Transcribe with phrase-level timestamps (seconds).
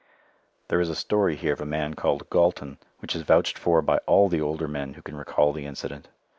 [0.69, 3.97] There is a story here of a man called Gaulton, which is vouched for by
[4.07, 6.07] all the older men who can recall the incident.